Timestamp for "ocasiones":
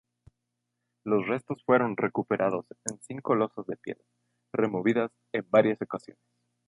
5.79-6.23